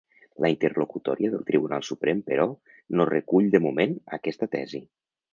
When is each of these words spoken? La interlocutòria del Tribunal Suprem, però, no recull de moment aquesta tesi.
La 0.43 0.49
interlocutòria 0.51 1.33
del 1.33 1.43
Tribunal 1.49 1.85
Suprem, 1.89 2.23
però, 2.29 2.47
no 2.99 3.05
recull 3.09 3.51
de 3.57 3.61
moment 3.67 3.93
aquesta 4.19 4.49
tesi. 4.57 4.81